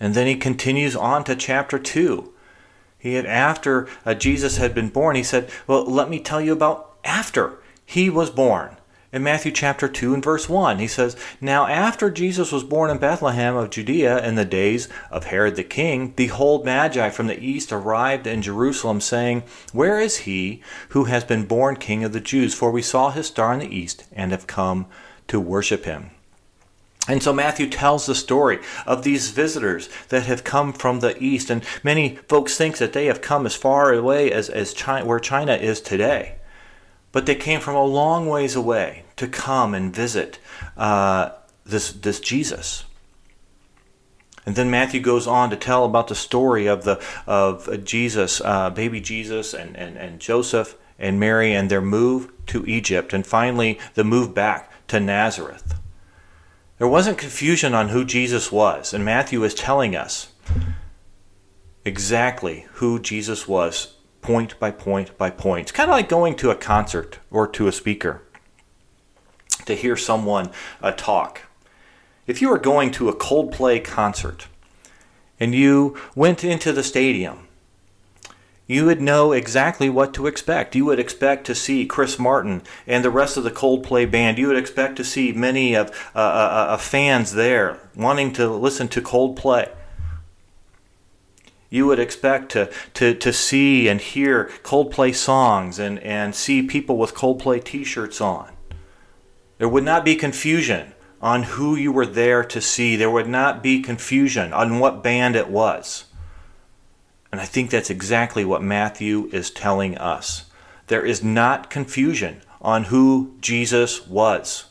And 0.00 0.14
then 0.14 0.26
he 0.26 0.36
continues 0.36 0.96
on 0.96 1.24
to 1.24 1.36
chapter 1.36 1.78
2. 1.78 2.32
He 2.98 3.14
had, 3.14 3.26
after 3.26 3.88
uh, 4.04 4.14
Jesus 4.14 4.56
had 4.56 4.74
been 4.74 4.88
born, 4.88 5.16
he 5.16 5.22
said, 5.22 5.50
Well, 5.66 5.84
let 5.84 6.10
me 6.10 6.20
tell 6.20 6.40
you 6.40 6.52
about 6.52 6.96
after 7.04 7.58
he 7.84 8.10
was 8.10 8.30
born 8.30 8.77
in 9.10 9.22
Matthew 9.22 9.52
chapter 9.52 9.88
2 9.88 10.12
and 10.12 10.22
verse 10.22 10.48
1. 10.48 10.78
He 10.78 10.86
says, 10.86 11.16
Now 11.40 11.66
after 11.66 12.10
Jesus 12.10 12.52
was 12.52 12.62
born 12.62 12.90
in 12.90 12.98
Bethlehem 12.98 13.56
of 13.56 13.70
Judea 13.70 14.24
in 14.26 14.34
the 14.34 14.44
days 14.44 14.88
of 15.10 15.24
Herod 15.24 15.56
the 15.56 15.64
king, 15.64 16.08
behold, 16.08 16.64
Magi 16.64 17.08
from 17.10 17.26
the 17.26 17.42
east 17.42 17.72
arrived 17.72 18.26
in 18.26 18.42
Jerusalem, 18.42 19.00
saying, 19.00 19.44
Where 19.72 19.98
is 19.98 20.18
he 20.18 20.62
who 20.90 21.04
has 21.04 21.24
been 21.24 21.46
born 21.46 21.76
king 21.76 22.04
of 22.04 22.12
the 22.12 22.20
Jews? 22.20 22.54
For 22.54 22.70
we 22.70 22.82
saw 22.82 23.10
his 23.10 23.26
star 23.28 23.54
in 23.54 23.60
the 23.60 23.74
east 23.74 24.04
and 24.12 24.30
have 24.30 24.46
come 24.46 24.86
to 25.28 25.40
worship 25.40 25.84
him. 25.84 26.10
And 27.08 27.22
so 27.22 27.32
Matthew 27.32 27.70
tells 27.70 28.04
the 28.04 28.14
story 28.14 28.58
of 28.86 29.02
these 29.02 29.30
visitors 29.30 29.88
that 30.10 30.26
have 30.26 30.44
come 30.44 30.74
from 30.74 31.00
the 31.00 31.16
east, 31.22 31.48
and 31.48 31.64
many 31.82 32.16
folks 32.28 32.58
think 32.58 32.76
that 32.76 32.92
they 32.92 33.06
have 33.06 33.22
come 33.22 33.46
as 33.46 33.54
far 33.54 33.94
away 33.94 34.30
as, 34.30 34.50
as 34.50 34.74
China, 34.74 35.06
where 35.06 35.18
China 35.18 35.54
is 35.54 35.80
today 35.80 36.37
but 37.18 37.26
they 37.26 37.34
came 37.34 37.58
from 37.58 37.74
a 37.74 37.82
long 37.82 38.28
ways 38.28 38.54
away 38.54 39.02
to 39.16 39.26
come 39.26 39.74
and 39.74 39.92
visit 39.92 40.38
uh, 40.76 41.30
this, 41.66 41.90
this 41.90 42.20
Jesus. 42.20 42.84
And 44.46 44.54
then 44.54 44.70
Matthew 44.70 45.00
goes 45.00 45.26
on 45.26 45.50
to 45.50 45.56
tell 45.56 45.84
about 45.84 46.06
the 46.06 46.14
story 46.14 46.68
of 46.68 46.84
the 46.84 47.04
of 47.26 47.82
Jesus, 47.82 48.40
uh, 48.44 48.70
baby 48.70 49.00
Jesus, 49.00 49.52
and, 49.52 49.76
and, 49.76 49.96
and 49.96 50.20
Joseph 50.20 50.76
and 50.96 51.18
Mary, 51.18 51.52
and 51.52 51.68
their 51.68 51.80
move 51.80 52.30
to 52.46 52.64
Egypt, 52.66 53.12
and 53.12 53.26
finally 53.26 53.80
the 53.94 54.04
move 54.04 54.32
back 54.32 54.70
to 54.86 55.00
Nazareth. 55.00 55.74
There 56.78 56.86
wasn't 56.86 57.18
confusion 57.18 57.74
on 57.74 57.88
who 57.88 58.04
Jesus 58.04 58.52
was, 58.52 58.94
and 58.94 59.04
Matthew 59.04 59.42
is 59.42 59.54
telling 59.54 59.96
us 59.96 60.28
exactly 61.84 62.66
who 62.74 63.00
Jesus 63.00 63.48
was 63.48 63.97
point 64.22 64.58
by 64.58 64.70
point 64.70 65.16
by 65.16 65.30
point. 65.30 65.62
It's 65.62 65.72
kind 65.72 65.90
of 65.90 65.96
like 65.96 66.08
going 66.08 66.36
to 66.36 66.50
a 66.50 66.56
concert 66.56 67.18
or 67.30 67.46
to 67.48 67.68
a 67.68 67.72
speaker 67.72 68.22
to 69.66 69.74
hear 69.74 69.96
someone 69.96 70.50
uh, 70.82 70.92
talk. 70.92 71.42
If 72.26 72.42
you 72.42 72.48
were 72.48 72.58
going 72.58 72.90
to 72.92 73.08
a 73.08 73.16
Coldplay 73.16 73.82
concert 73.82 74.48
and 75.40 75.54
you 75.54 75.96
went 76.14 76.44
into 76.44 76.72
the 76.72 76.82
stadium, 76.82 77.46
you 78.66 78.84
would 78.84 79.00
know 79.00 79.32
exactly 79.32 79.88
what 79.88 80.12
to 80.14 80.26
expect. 80.26 80.76
You 80.76 80.84
would 80.84 80.98
expect 80.98 81.46
to 81.46 81.54
see 81.54 81.86
Chris 81.86 82.18
Martin 82.18 82.62
and 82.86 83.02
the 83.02 83.10
rest 83.10 83.38
of 83.38 83.44
the 83.44 83.50
Coldplay 83.50 84.10
band. 84.10 84.36
You 84.36 84.48
would 84.48 84.58
expect 84.58 84.96
to 84.96 85.04
see 85.04 85.32
many 85.32 85.74
of 85.74 85.90
uh, 86.14 86.18
uh, 86.18 86.66
uh 86.70 86.76
fans 86.76 87.32
there 87.32 87.80
wanting 87.96 88.32
to 88.34 88.48
listen 88.48 88.88
to 88.88 89.00
Coldplay 89.00 89.70
you 91.70 91.86
would 91.86 91.98
expect 91.98 92.50
to, 92.52 92.70
to, 92.94 93.14
to 93.14 93.32
see 93.32 93.88
and 93.88 94.00
hear 94.00 94.50
Coldplay 94.62 95.14
songs 95.14 95.78
and, 95.78 95.98
and 96.00 96.34
see 96.34 96.62
people 96.62 96.96
with 96.96 97.14
Coldplay 97.14 97.62
t 97.62 97.84
shirts 97.84 98.20
on. 98.20 98.52
There 99.58 99.68
would 99.68 99.84
not 99.84 100.04
be 100.04 100.16
confusion 100.16 100.94
on 101.20 101.42
who 101.42 101.74
you 101.74 101.92
were 101.92 102.06
there 102.06 102.44
to 102.44 102.60
see. 102.60 102.96
There 102.96 103.10
would 103.10 103.28
not 103.28 103.62
be 103.62 103.82
confusion 103.82 104.52
on 104.52 104.78
what 104.78 105.02
band 105.02 105.36
it 105.36 105.48
was. 105.48 106.04
And 107.30 107.40
I 107.40 107.44
think 107.44 107.70
that's 107.70 107.90
exactly 107.90 108.44
what 108.44 108.62
Matthew 108.62 109.28
is 109.32 109.50
telling 109.50 109.98
us. 109.98 110.46
There 110.86 111.04
is 111.04 111.22
not 111.22 111.68
confusion 111.68 112.40
on 112.62 112.84
who 112.84 113.34
Jesus 113.40 114.06
was. 114.06 114.67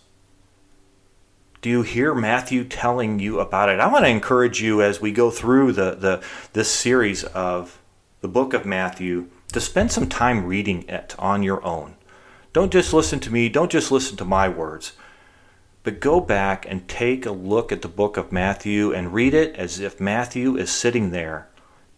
Do 1.68 1.72
you 1.72 1.82
hear 1.82 2.16
Matthew 2.16 2.64
telling 2.64 3.20
you 3.20 3.42
about 3.42 3.68
it? 3.68 3.82
I 3.82 3.92
want 3.92 4.06
to 4.06 4.10
encourage 4.10 4.62
you 4.62 4.82
as 4.82 5.02
we 5.02 5.12
go 5.12 5.30
through 5.30 5.74
the, 5.74 5.96
the 5.96 6.24
this 6.54 6.72
series 6.72 7.26
of 7.26 7.82
the 8.22 8.30
book 8.30 8.54
of 8.54 8.66
Matthew 8.66 9.28
to 9.52 9.60
spend 9.60 9.92
some 9.92 10.08
time 10.08 10.46
reading 10.46 10.88
it 10.88 11.14
on 11.20 11.44
your 11.44 11.62
own. 11.66 11.96
Don't 12.54 12.72
just 12.72 12.94
listen 12.94 13.20
to 13.20 13.34
me, 13.34 13.50
don't 13.50 13.70
just 13.70 13.92
listen 13.92 14.16
to 14.16 14.24
my 14.24 14.48
words, 14.48 14.94
but 15.84 16.00
go 16.00 16.22
back 16.22 16.66
and 16.70 16.88
take 16.88 17.26
a 17.26 17.32
look 17.32 17.74
at 17.74 17.82
the 17.82 17.90
book 17.90 18.16
of 18.16 18.32
Matthew 18.32 18.94
and 18.94 19.14
read 19.14 19.34
it 19.34 19.54
as 19.58 19.82
if 19.82 20.00
Matthew 20.00 20.56
is 20.56 20.72
sitting 20.72 21.12
there 21.12 21.50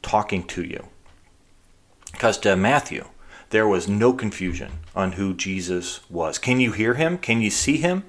talking 0.02 0.46
to 0.46 0.64
you. 0.64 0.88
Because 2.12 2.40
to 2.40 2.56
Matthew, 2.56 3.06
there 3.52 3.68
was 3.68 3.88
no 3.88 4.14
confusion 4.14 4.80
on 4.96 5.12
who 5.12 5.36
Jesus 5.36 6.00
was. 6.10 6.40
Can 6.40 6.60
you 6.60 6.72
hear 6.72 6.96
him? 6.96 7.20
Can 7.20 7.40
you 7.40 7.52
see 7.52 7.78
him? 7.78 8.04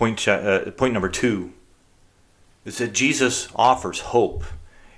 Point, 0.00 0.26
uh, 0.26 0.70
point 0.70 0.94
number 0.94 1.10
two 1.10 1.52
is 2.64 2.78
that 2.78 2.94
Jesus 2.94 3.50
offers 3.54 4.00
hope 4.00 4.44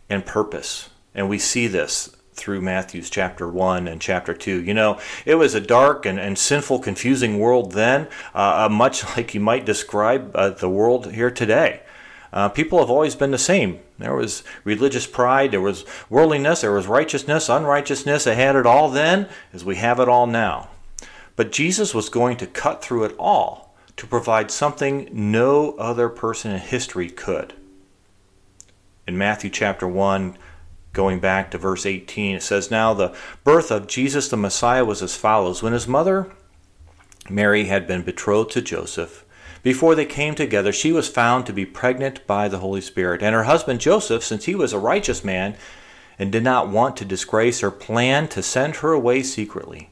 and 0.08 0.24
purpose. 0.24 0.90
And 1.12 1.28
we 1.28 1.40
see 1.40 1.66
this 1.66 2.14
through 2.34 2.60
Matthew's 2.60 3.10
chapter 3.10 3.48
1 3.48 3.88
and 3.88 4.00
chapter 4.00 4.32
2. 4.32 4.62
You 4.62 4.74
know, 4.74 5.00
it 5.26 5.34
was 5.34 5.56
a 5.56 5.60
dark 5.60 6.06
and, 6.06 6.20
and 6.20 6.38
sinful, 6.38 6.78
confusing 6.78 7.40
world 7.40 7.72
then, 7.72 8.06
uh, 8.32 8.66
uh 8.66 8.68
much 8.68 9.02
like 9.16 9.34
you 9.34 9.40
might 9.40 9.66
describe 9.66 10.30
uh, 10.36 10.50
the 10.50 10.68
world 10.68 11.10
here 11.10 11.32
today. 11.32 11.82
Uh, 12.32 12.48
people 12.48 12.78
have 12.78 12.88
always 12.88 13.16
been 13.16 13.32
the 13.32 13.38
same. 13.38 13.80
There 13.98 14.14
was 14.14 14.44
religious 14.62 15.08
pride, 15.08 15.50
there 15.50 15.60
was 15.60 15.84
worldliness, 16.10 16.60
there 16.60 16.70
was 16.70 16.86
righteousness, 16.86 17.48
unrighteousness. 17.48 18.22
They 18.22 18.36
had 18.36 18.54
it 18.54 18.66
all 18.66 18.88
then 18.88 19.28
as 19.52 19.64
we 19.64 19.74
have 19.74 19.98
it 19.98 20.08
all 20.08 20.28
now. 20.28 20.68
But 21.34 21.50
Jesus 21.50 21.92
was 21.92 22.08
going 22.08 22.36
to 22.36 22.46
cut 22.46 22.84
through 22.84 23.02
it 23.02 23.16
all 23.18 23.71
to 23.96 24.06
provide 24.06 24.50
something 24.50 25.08
no 25.12 25.72
other 25.72 26.08
person 26.08 26.52
in 26.52 26.60
history 26.60 27.08
could. 27.08 27.54
In 29.06 29.18
Matthew 29.18 29.50
chapter 29.50 29.86
1, 29.86 30.36
going 30.92 31.20
back 31.20 31.50
to 31.50 31.58
verse 31.58 31.86
18, 31.86 32.36
it 32.36 32.42
says, 32.42 32.70
Now 32.70 32.94
the 32.94 33.14
birth 33.44 33.70
of 33.70 33.86
Jesus 33.86 34.28
the 34.28 34.36
Messiah 34.36 34.84
was 34.84 35.02
as 35.02 35.16
follows. 35.16 35.62
When 35.62 35.72
his 35.72 35.88
mother 35.88 36.32
Mary 37.28 37.64
had 37.64 37.86
been 37.86 38.02
betrothed 38.02 38.52
to 38.52 38.62
Joseph, 38.62 39.24
before 39.62 39.94
they 39.94 40.06
came 40.06 40.34
together, 40.34 40.72
she 40.72 40.92
was 40.92 41.08
found 41.08 41.46
to 41.46 41.52
be 41.52 41.64
pregnant 41.64 42.26
by 42.26 42.48
the 42.48 42.58
Holy 42.58 42.80
Spirit. 42.80 43.22
And 43.22 43.34
her 43.34 43.44
husband 43.44 43.80
Joseph, 43.80 44.24
since 44.24 44.46
he 44.46 44.54
was 44.54 44.72
a 44.72 44.78
righteous 44.78 45.24
man 45.24 45.56
and 46.18 46.32
did 46.32 46.42
not 46.42 46.68
want 46.68 46.96
to 46.96 47.04
disgrace 47.04 47.60
her, 47.60 47.70
planned 47.70 48.30
to 48.32 48.42
send 48.42 48.76
her 48.76 48.92
away 48.92 49.22
secretly. 49.22 49.91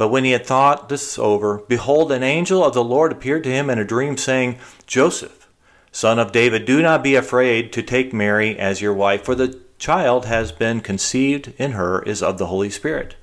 But 0.00 0.08
when 0.08 0.24
he 0.24 0.30
had 0.30 0.46
thought 0.46 0.88
this 0.88 1.18
over, 1.18 1.58
behold, 1.68 2.10
an 2.10 2.22
angel 2.22 2.64
of 2.64 2.72
the 2.72 2.82
Lord 2.82 3.12
appeared 3.12 3.44
to 3.44 3.52
him 3.52 3.68
in 3.68 3.78
a 3.78 3.84
dream, 3.84 4.16
saying, 4.16 4.58
Joseph, 4.86 5.46
son 5.92 6.18
of 6.18 6.32
David, 6.32 6.64
do 6.64 6.80
not 6.80 7.02
be 7.02 7.16
afraid 7.16 7.70
to 7.74 7.82
take 7.82 8.14
Mary 8.14 8.58
as 8.58 8.80
your 8.80 8.94
wife, 8.94 9.22
for 9.22 9.34
the 9.34 9.60
child 9.76 10.24
has 10.24 10.52
been 10.52 10.80
conceived 10.80 11.52
in 11.58 11.72
her 11.72 12.00
is 12.00 12.22
of 12.22 12.38
the 12.38 12.46
Holy 12.46 12.70
Spirit. 12.70 13.14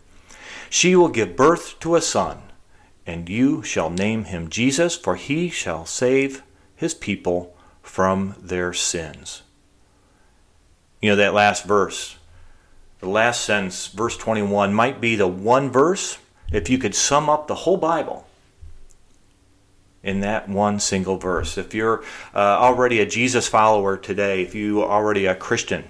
She 0.69 0.95
will 0.95 1.09
give 1.09 1.35
birth 1.35 1.79
to 1.79 1.95
a 1.95 2.01
son, 2.01 2.43
and 3.07 3.27
you 3.27 3.63
shall 3.63 3.89
name 3.89 4.25
him 4.25 4.47
Jesus, 4.47 4.95
for 4.95 5.15
he 5.15 5.49
shall 5.49 5.87
save 5.87 6.43
his 6.75 6.93
people 6.93 7.57
from 7.81 8.35
their 8.39 8.71
sins. 8.71 9.41
You 11.01 11.09
know, 11.09 11.15
that 11.15 11.33
last 11.33 11.65
verse, 11.65 12.17
the 12.99 13.09
last 13.09 13.43
sentence, 13.43 13.87
verse 13.87 14.15
21, 14.15 14.75
might 14.75 15.01
be 15.01 15.15
the 15.15 15.25
one 15.25 15.71
verse 15.71 16.19
if 16.51 16.69
you 16.69 16.77
could 16.77 16.95
sum 16.95 17.29
up 17.29 17.47
the 17.47 17.55
whole 17.55 17.77
Bible 17.77 18.25
in 20.03 20.21
that 20.21 20.47
one 20.47 20.79
single 20.79 21.17
verse, 21.17 21.57
if 21.57 21.73
you're 21.73 22.03
uh, 22.33 22.37
already 22.37 22.99
a 22.99 23.05
Jesus 23.05 23.47
follower 23.47 23.97
today, 23.97 24.41
if 24.41 24.55
you 24.55 24.81
are 24.81 24.89
already 24.89 25.25
a 25.25 25.35
Christian, 25.35 25.85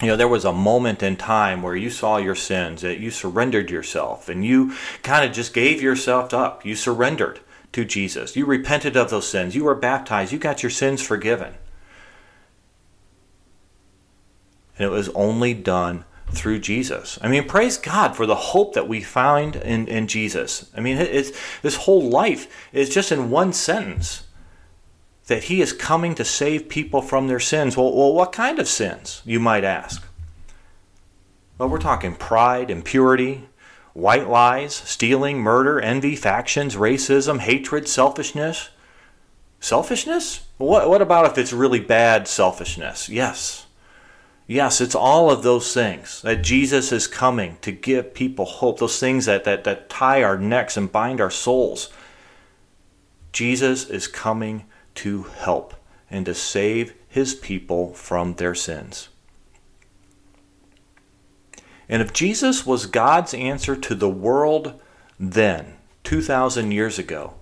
you 0.00 0.08
know, 0.08 0.16
there 0.16 0.28
was 0.28 0.44
a 0.44 0.52
moment 0.52 1.02
in 1.02 1.16
time 1.16 1.62
where 1.62 1.76
you 1.76 1.88
saw 1.88 2.16
your 2.16 2.34
sins, 2.34 2.82
that 2.82 2.98
you 2.98 3.10
surrendered 3.10 3.70
yourself, 3.70 4.28
and 4.28 4.44
you 4.44 4.74
kind 5.02 5.24
of 5.24 5.32
just 5.32 5.54
gave 5.54 5.80
yourself 5.80 6.34
up. 6.34 6.66
You 6.66 6.74
surrendered 6.74 7.40
to 7.72 7.84
Jesus. 7.84 8.36
You 8.36 8.44
repented 8.44 8.96
of 8.96 9.10
those 9.10 9.28
sins. 9.28 9.54
You 9.54 9.64
were 9.64 9.74
baptized. 9.74 10.32
You 10.32 10.38
got 10.38 10.62
your 10.62 10.70
sins 10.70 11.00
forgiven. 11.00 11.54
And 14.76 14.86
it 14.86 14.90
was 14.90 15.08
only 15.10 15.54
done 15.54 16.04
through 16.32 16.58
Jesus. 16.58 17.18
I 17.22 17.28
mean, 17.28 17.46
praise 17.46 17.76
God 17.76 18.16
for 18.16 18.26
the 18.26 18.34
hope 18.34 18.74
that 18.74 18.88
we 18.88 19.02
find 19.02 19.56
in, 19.56 19.86
in 19.86 20.06
Jesus. 20.06 20.70
I 20.76 20.80
mean, 20.80 20.96
it's, 20.96 21.32
this 21.62 21.76
whole 21.76 22.08
life 22.08 22.68
is 22.72 22.88
just 22.88 23.12
in 23.12 23.30
one 23.30 23.52
sentence 23.52 24.24
that 25.26 25.44
He 25.44 25.60
is 25.60 25.72
coming 25.72 26.14
to 26.16 26.24
save 26.24 26.68
people 26.68 27.02
from 27.02 27.26
their 27.26 27.40
sins. 27.40 27.76
Well, 27.76 27.94
well 27.94 28.14
what 28.14 28.32
kind 28.32 28.58
of 28.58 28.68
sins, 28.68 29.22
you 29.24 29.40
might 29.40 29.64
ask? 29.64 30.04
Well, 31.58 31.68
we're 31.68 31.78
talking 31.78 32.16
pride, 32.16 32.70
impurity, 32.70 33.48
white 33.92 34.28
lies, 34.28 34.74
stealing, 34.74 35.38
murder, 35.38 35.80
envy, 35.80 36.16
factions, 36.16 36.74
racism, 36.74 37.38
hatred, 37.38 37.88
selfishness. 37.88 38.70
Selfishness? 39.60 40.46
What, 40.58 40.90
what 40.90 41.00
about 41.00 41.26
if 41.26 41.38
it's 41.38 41.52
really 41.52 41.80
bad 41.80 42.28
selfishness? 42.28 43.08
Yes. 43.08 43.63
Yes, 44.46 44.80
it's 44.80 44.94
all 44.94 45.30
of 45.30 45.42
those 45.42 45.72
things 45.72 46.20
that 46.22 46.42
Jesus 46.42 46.92
is 46.92 47.06
coming 47.06 47.56
to 47.62 47.72
give 47.72 48.12
people 48.12 48.44
hope, 48.44 48.78
those 48.78 49.00
things 49.00 49.24
that, 49.24 49.44
that, 49.44 49.64
that 49.64 49.88
tie 49.88 50.22
our 50.22 50.36
necks 50.36 50.76
and 50.76 50.92
bind 50.92 51.20
our 51.20 51.30
souls. 51.30 51.90
Jesus 53.32 53.88
is 53.88 54.06
coming 54.06 54.66
to 54.96 55.22
help 55.22 55.74
and 56.10 56.26
to 56.26 56.34
save 56.34 56.94
his 57.08 57.34
people 57.34 57.94
from 57.94 58.34
their 58.34 58.54
sins. 58.54 59.08
And 61.88 62.02
if 62.02 62.12
Jesus 62.12 62.66
was 62.66 62.86
God's 62.86 63.34
answer 63.34 63.76
to 63.76 63.94
the 63.94 64.08
world 64.08 64.80
then, 65.18 65.76
2,000 66.04 66.70
years 66.70 66.98
ago, 66.98 67.34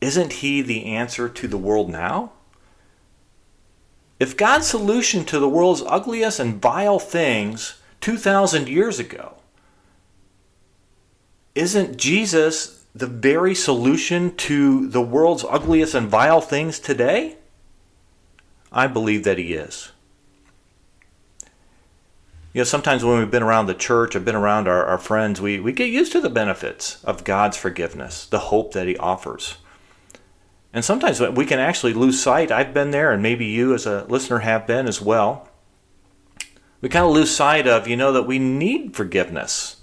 isn't 0.00 0.34
he 0.34 0.62
the 0.62 0.86
answer 0.86 1.28
to 1.28 1.48
the 1.48 1.58
world 1.58 1.90
now? 1.90 2.32
If 4.20 4.36
God's 4.36 4.66
solution 4.66 5.24
to 5.24 5.38
the 5.38 5.48
world's 5.48 5.82
ugliest 5.86 6.38
and 6.38 6.60
vile 6.60 6.98
things 6.98 7.80
2,000 8.02 8.68
years 8.68 8.98
ago, 8.98 9.36
isn't 11.54 11.96
Jesus 11.96 12.84
the 12.94 13.06
very 13.06 13.54
solution 13.54 14.36
to 14.36 14.88
the 14.88 15.00
world's 15.00 15.44
ugliest 15.48 15.94
and 15.94 16.08
vile 16.08 16.42
things 16.42 16.78
today? 16.78 17.36
I 18.70 18.86
believe 18.86 19.24
that 19.24 19.38
he 19.38 19.54
is. 19.54 19.90
You 22.52 22.60
know, 22.60 22.64
sometimes 22.64 23.02
when 23.02 23.18
we've 23.18 23.30
been 23.30 23.42
around 23.42 23.66
the 23.66 23.74
church 23.74 24.14
or 24.14 24.20
been 24.20 24.34
around 24.34 24.68
our, 24.68 24.84
our 24.84 24.98
friends, 24.98 25.40
we, 25.40 25.60
we 25.60 25.72
get 25.72 25.88
used 25.88 26.12
to 26.12 26.20
the 26.20 26.28
benefits 26.28 27.02
of 27.04 27.24
God's 27.24 27.56
forgiveness, 27.56 28.26
the 28.26 28.38
hope 28.38 28.72
that 28.74 28.86
he 28.86 28.98
offers. 28.98 29.56
And 30.72 30.84
sometimes 30.84 31.20
we 31.20 31.46
can 31.46 31.58
actually 31.58 31.94
lose 31.94 32.22
sight. 32.22 32.52
I've 32.52 32.72
been 32.72 32.92
there, 32.92 33.12
and 33.12 33.22
maybe 33.22 33.46
you 33.46 33.74
as 33.74 33.86
a 33.86 34.04
listener 34.04 34.38
have 34.40 34.66
been 34.66 34.86
as 34.86 35.00
well. 35.00 35.48
We 36.80 36.88
kind 36.88 37.04
of 37.04 37.12
lose 37.12 37.34
sight 37.34 37.66
of, 37.66 37.88
you 37.88 37.96
know, 37.96 38.12
that 38.12 38.26
we 38.26 38.38
need 38.38 38.94
forgiveness. 38.94 39.76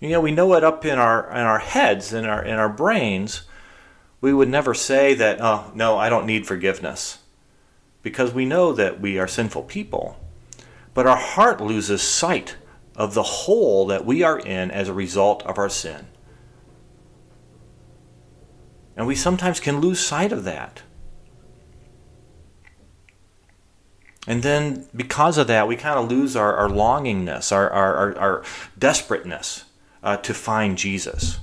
You 0.00 0.10
know, 0.10 0.20
we 0.20 0.32
know 0.32 0.54
it 0.54 0.64
up 0.64 0.84
in 0.84 0.98
our 0.98 1.30
in 1.30 1.38
our 1.38 1.58
heads, 1.58 2.12
in 2.12 2.24
our 2.24 2.42
in 2.42 2.54
our 2.54 2.68
brains. 2.68 3.42
We 4.20 4.32
would 4.32 4.48
never 4.48 4.74
say 4.74 5.14
that, 5.14 5.38
oh 5.40 5.70
no, 5.74 5.96
I 5.96 6.08
don't 6.08 6.26
need 6.26 6.46
forgiveness. 6.46 7.18
Because 8.02 8.32
we 8.32 8.44
know 8.44 8.72
that 8.72 9.00
we 9.00 9.18
are 9.18 9.28
sinful 9.28 9.64
people. 9.64 10.18
But 10.94 11.06
our 11.06 11.16
heart 11.16 11.60
loses 11.60 12.02
sight 12.02 12.56
of 12.94 13.14
the 13.14 13.22
hole 13.22 13.86
that 13.86 14.06
we 14.06 14.22
are 14.22 14.38
in 14.38 14.70
as 14.70 14.88
a 14.88 14.94
result 14.94 15.42
of 15.42 15.58
our 15.58 15.68
sin. 15.68 16.06
And 18.96 19.06
we 19.06 19.14
sometimes 19.14 19.60
can 19.60 19.80
lose 19.80 20.00
sight 20.00 20.32
of 20.32 20.44
that. 20.44 20.82
And 24.26 24.42
then 24.42 24.88
because 24.94 25.38
of 25.38 25.46
that, 25.46 25.68
we 25.68 25.76
kind 25.76 25.98
of 25.98 26.10
lose 26.10 26.34
our, 26.34 26.54
our 26.56 26.68
longingness, 26.68 27.52
our, 27.52 27.70
our, 27.70 27.96
our, 27.96 28.18
our 28.18 28.44
desperateness 28.76 29.64
uh, 30.02 30.16
to 30.16 30.34
find 30.34 30.76
Jesus. 30.76 31.38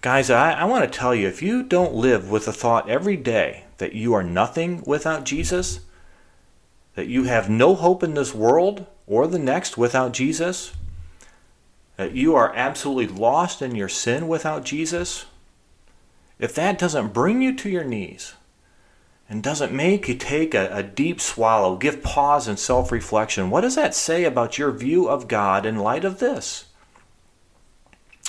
Guys, 0.00 0.30
I, 0.30 0.52
I 0.52 0.64
want 0.64 0.84
to 0.84 0.98
tell 0.98 1.14
you 1.14 1.26
if 1.26 1.42
you 1.42 1.62
don't 1.62 1.94
live 1.94 2.30
with 2.30 2.44
the 2.44 2.52
thought 2.52 2.88
every 2.88 3.16
day 3.16 3.64
that 3.78 3.94
you 3.94 4.12
are 4.14 4.22
nothing 4.22 4.82
without 4.86 5.24
Jesus, 5.24 5.80
that 6.94 7.08
you 7.08 7.24
have 7.24 7.48
no 7.48 7.74
hope 7.74 8.02
in 8.02 8.14
this 8.14 8.34
world 8.34 8.86
or 9.06 9.26
the 9.26 9.38
next 9.38 9.78
without 9.78 10.12
Jesus, 10.12 10.72
that 11.98 12.14
you 12.14 12.36
are 12.36 12.54
absolutely 12.54 13.08
lost 13.08 13.60
in 13.60 13.74
your 13.74 13.88
sin 13.88 14.28
without 14.28 14.64
Jesus, 14.64 15.26
if 16.38 16.54
that 16.54 16.78
doesn't 16.78 17.12
bring 17.12 17.42
you 17.42 17.54
to 17.56 17.68
your 17.68 17.82
knees 17.82 18.34
and 19.28 19.42
doesn't 19.42 19.72
make 19.72 20.08
you 20.08 20.14
take 20.14 20.54
a, 20.54 20.72
a 20.72 20.84
deep 20.84 21.20
swallow, 21.20 21.76
give 21.76 22.00
pause 22.00 22.46
and 22.46 22.56
self 22.56 22.92
reflection, 22.92 23.50
what 23.50 23.62
does 23.62 23.74
that 23.74 23.96
say 23.96 24.22
about 24.22 24.58
your 24.58 24.70
view 24.70 25.08
of 25.08 25.26
God 25.26 25.66
in 25.66 25.76
light 25.76 26.04
of 26.04 26.20
this? 26.20 26.66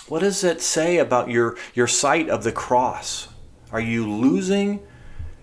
What 0.08 0.22
does 0.22 0.44
it 0.44 0.62
say 0.62 0.98
about 0.98 1.30
your, 1.30 1.56
your 1.76 1.86
sight 1.86 2.28
of 2.28 2.44
the 2.44 2.52
cross? 2.52 3.28
Are 3.72 3.80
you 3.80 4.10
losing 4.10 4.80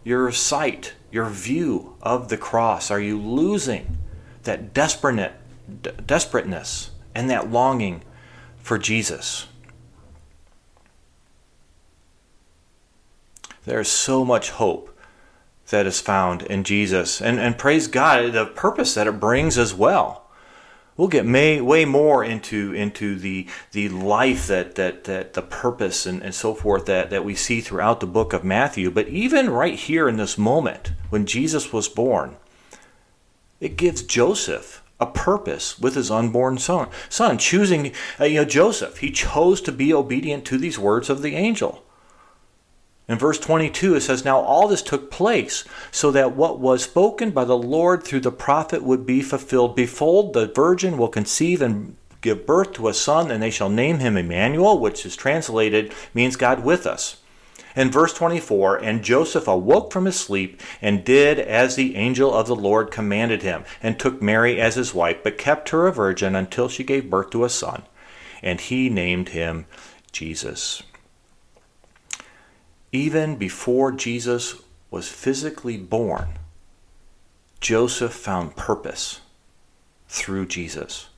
your 0.02 0.32
sight, 0.32 0.94
your 1.12 1.26
view 1.30 1.94
of 2.02 2.28
the 2.28 2.36
cross? 2.36 2.90
Are 2.90 3.00
you 3.00 3.20
losing 3.20 3.98
that 4.42 4.74
desperate, 4.74 5.32
desperateness 6.04 6.90
and 7.14 7.30
that 7.30 7.52
longing 7.52 8.02
for 8.66 8.78
Jesus? 8.78 9.46
There's 13.64 13.88
so 13.88 14.24
much 14.24 14.50
hope 14.50 14.92
that 15.68 15.86
is 15.86 16.00
found 16.00 16.42
in 16.42 16.64
Jesus. 16.64 17.22
And, 17.22 17.38
and 17.38 17.56
praise 17.56 17.86
God, 17.86 18.32
the 18.32 18.44
purpose 18.44 18.94
that 18.94 19.06
it 19.06 19.20
brings 19.20 19.56
as 19.56 19.72
well. 19.72 20.24
We'll 20.96 21.06
get 21.06 21.24
may, 21.24 21.60
way 21.60 21.84
more 21.84 22.24
into 22.24 22.72
into 22.72 23.16
the 23.16 23.46
the 23.70 23.88
life 23.88 24.48
that 24.48 24.74
that, 24.74 25.04
that 25.04 25.34
the 25.34 25.42
purpose 25.42 26.04
and, 26.04 26.20
and 26.22 26.34
so 26.34 26.52
forth 26.52 26.86
that, 26.86 27.10
that 27.10 27.24
we 27.24 27.36
see 27.36 27.60
throughout 27.60 28.00
the 28.00 28.06
book 28.06 28.32
of 28.32 28.42
Matthew. 28.42 28.90
But 28.90 29.06
even 29.08 29.50
right 29.50 29.78
here 29.78 30.08
in 30.08 30.16
this 30.16 30.36
moment, 30.36 30.92
when 31.10 31.24
Jesus 31.24 31.72
was 31.72 31.88
born, 31.88 32.36
it 33.60 33.76
gives 33.76 34.02
Joseph 34.02 34.82
a 34.98 35.06
purpose 35.06 35.78
with 35.78 35.94
his 35.94 36.10
unborn 36.10 36.58
son. 36.58 36.88
Son 37.08 37.38
choosing, 37.38 37.92
uh, 38.18 38.24
you 38.24 38.36
know, 38.36 38.44
Joseph. 38.44 38.98
He 38.98 39.10
chose 39.10 39.60
to 39.62 39.72
be 39.72 39.92
obedient 39.92 40.44
to 40.46 40.58
these 40.58 40.78
words 40.78 41.10
of 41.10 41.22
the 41.22 41.34
angel. 41.34 41.82
In 43.08 43.18
verse 43.18 43.38
22, 43.38 43.94
it 43.94 44.00
says, 44.00 44.24
Now 44.24 44.40
all 44.40 44.66
this 44.66 44.82
took 44.82 45.10
place, 45.10 45.64
so 45.92 46.10
that 46.10 46.34
what 46.34 46.58
was 46.58 46.82
spoken 46.82 47.30
by 47.30 47.44
the 47.44 47.56
Lord 47.56 48.02
through 48.02 48.20
the 48.20 48.32
prophet 48.32 48.82
would 48.82 49.06
be 49.06 49.22
fulfilled. 49.22 49.76
Behold, 49.76 50.32
the 50.32 50.48
virgin 50.48 50.98
will 50.98 51.08
conceive 51.08 51.62
and 51.62 51.96
give 52.20 52.46
birth 52.46 52.72
to 52.72 52.88
a 52.88 52.94
son, 52.94 53.30
and 53.30 53.40
they 53.40 53.50
shall 53.50 53.68
name 53.68 53.98
him 53.98 54.16
Emmanuel, 54.16 54.80
which 54.80 55.06
is 55.06 55.14
translated 55.14 55.92
means 56.14 56.34
God 56.34 56.64
with 56.64 56.86
us. 56.86 57.18
In 57.76 57.90
verse 57.90 58.14
24, 58.14 58.78
and 58.78 59.04
Joseph 59.04 59.46
awoke 59.46 59.92
from 59.92 60.06
his 60.06 60.18
sleep 60.18 60.62
and 60.80 61.04
did 61.04 61.38
as 61.38 61.76
the 61.76 61.94
angel 61.94 62.32
of 62.32 62.46
the 62.46 62.56
Lord 62.56 62.90
commanded 62.90 63.42
him, 63.42 63.64
and 63.82 63.98
took 63.98 64.22
Mary 64.22 64.58
as 64.58 64.76
his 64.76 64.94
wife, 64.94 65.18
but 65.22 65.36
kept 65.36 65.68
her 65.68 65.86
a 65.86 65.92
virgin 65.92 66.34
until 66.34 66.70
she 66.70 66.82
gave 66.82 67.10
birth 67.10 67.28
to 67.30 67.44
a 67.44 67.50
son. 67.50 67.82
And 68.42 68.62
he 68.62 68.88
named 68.88 69.28
him 69.28 69.66
Jesus. 70.10 70.82
Even 72.92 73.36
before 73.36 73.92
Jesus 73.92 74.56
was 74.90 75.08
physically 75.08 75.76
born, 75.76 76.38
Joseph 77.60 78.14
found 78.14 78.56
purpose 78.56 79.20
through 80.08 80.46
Jesus. 80.46 81.08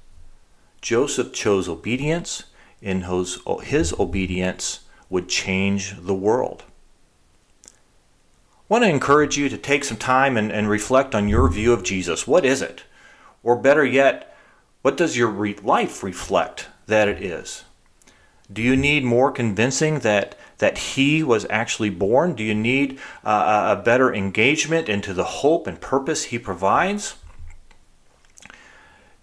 Joseph 0.81 1.33
chose 1.33 1.69
obedience, 1.69 2.45
his, 2.81 3.39
his 3.63 3.93
obedience 3.93 4.81
would 5.11 5.29
change 5.29 5.95
the 5.99 6.15
world. 6.15 6.65
I 7.67 7.71
want 8.69 8.85
to 8.85 8.91
encourage 8.91 9.39
you 9.39 9.49
to 9.49 9.57
take 9.57 9.85
some 9.85 9.97
time 9.97 10.37
and, 10.37 10.53
and 10.53 10.69
reflect 10.69 11.15
on 11.15 11.29
your 11.29 11.49
view 11.49 11.73
of 11.73 11.83
Jesus. 11.83 12.27
What 12.27 12.45
is 12.45 12.61
it? 12.61 12.85
Or 13.43 13.57
better 13.57 13.85
yet, 13.85 14.37
what 14.83 14.97
does 14.97 15.17
your 15.17 15.29
re- 15.29 15.57
life 15.63 16.03
reflect 16.03 16.69
that 16.87 17.09
it 17.09 17.23
is? 17.23 17.65
Do 18.53 18.63
you 18.63 18.77
need 18.77 19.05
more 19.05 19.31
convincing 19.31 20.01
that 20.01 20.37
that 20.59 20.79
he 20.79 21.23
was 21.23 21.47
actually 21.49 21.91
born? 21.91 22.35
Do 22.35 22.43
you 22.43 22.55
need 22.55 22.99
uh, 23.25 23.77
a 23.79 23.83
better 23.83 24.13
engagement 24.13 24.89
into 24.89 25.15
the 25.15 25.25
hope 25.25 25.67
and 25.67 25.81
purpose 25.81 26.25
he 26.25 26.39
provides? 26.39 27.15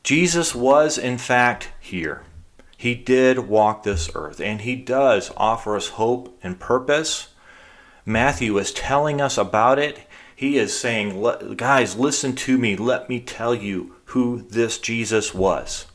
Jesus 0.01 0.55
was, 0.55 0.97
in 0.97 1.17
fact, 1.17 1.71
here. 1.79 2.23
He 2.77 2.95
did 2.95 3.47
walk 3.47 3.83
this 3.83 4.09
earth, 4.13 4.39
and 4.39 4.61
he 4.61 4.75
does 4.75 5.31
offer 5.37 5.75
us 5.75 5.89
hope 5.89 6.37
and 6.43 6.59
purpose. 6.59 7.29
Matthew 8.05 8.57
is 8.57 8.71
telling 8.71 9.21
us 9.21 9.37
about 9.37 9.79
it. 9.79 9.99
He 10.35 10.57
is 10.57 10.77
saying, 10.77 11.55
Guys, 11.55 11.95
listen 11.95 12.35
to 12.35 12.57
me. 12.57 12.75
Let 12.75 13.09
me 13.09 13.19
tell 13.19 13.55
you 13.55 13.95
who 14.05 14.41
this 14.49 14.77
Jesus 14.77 15.33
was. 15.33 15.85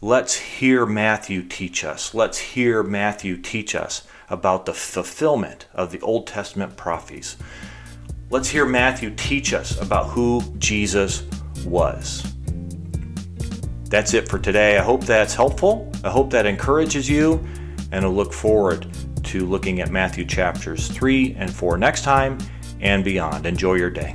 Let's 0.00 0.36
hear 0.36 0.86
Matthew 0.86 1.42
teach 1.42 1.84
us. 1.84 2.14
Let's 2.14 2.38
hear 2.38 2.82
Matthew 2.82 3.36
teach 3.36 3.74
us 3.74 4.06
about 4.30 4.66
the 4.66 4.74
fulfillment 4.74 5.66
of 5.74 5.90
the 5.90 6.00
Old 6.00 6.26
Testament 6.26 6.76
prophecies. 6.76 7.36
Let's 8.30 8.48
hear 8.48 8.66
Matthew 8.66 9.14
teach 9.14 9.52
us 9.54 9.80
about 9.80 10.08
who 10.10 10.42
Jesus 10.58 11.24
was. 11.64 12.35
That's 13.96 14.12
it 14.12 14.28
for 14.28 14.38
today. 14.38 14.76
I 14.76 14.82
hope 14.82 15.04
that's 15.04 15.32
helpful. 15.32 15.90
I 16.04 16.10
hope 16.10 16.28
that 16.32 16.44
encourages 16.44 17.08
you, 17.08 17.42
and 17.92 18.04
I 18.04 18.08
look 18.08 18.30
forward 18.30 18.86
to 19.22 19.46
looking 19.46 19.80
at 19.80 19.90
Matthew 19.90 20.26
chapters 20.26 20.88
3 20.88 21.34
and 21.38 21.50
4 21.50 21.78
next 21.78 22.02
time 22.02 22.36
and 22.82 23.02
beyond. 23.02 23.46
Enjoy 23.46 23.72
your 23.72 23.88
day. 23.88 24.14